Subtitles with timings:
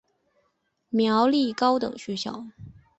[0.89, 2.47] 苗栗高等学校